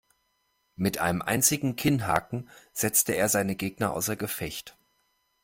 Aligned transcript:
Mit 0.75 0.97
einem 0.97 1.21
einzigen 1.21 1.75
Kinnhaken 1.75 2.49
setzte 2.73 3.11
er 3.13 3.29
seinen 3.29 3.55
Gegner 3.55 3.93
außer 3.93 4.15
Gefecht. 4.15 4.75